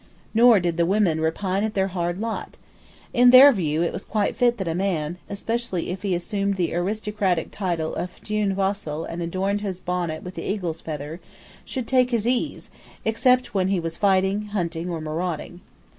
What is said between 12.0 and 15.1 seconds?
his ease, except when he was fighting, hunting, or